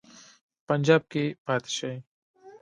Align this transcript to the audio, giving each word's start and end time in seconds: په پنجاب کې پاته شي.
په 0.55 0.61
پنجاب 0.67 1.01
کې 1.11 1.23
پاته 1.45 1.69
شي. 1.77 1.93